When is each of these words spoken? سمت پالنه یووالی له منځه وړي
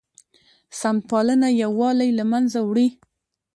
سمت 0.79 1.03
پالنه 1.09 1.47
یووالی 1.61 2.09
له 2.19 2.23
منځه 2.31 2.59
وړي 2.63 2.87